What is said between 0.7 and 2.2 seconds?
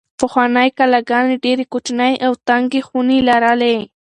کلاګانې ډېرې کوچنۍ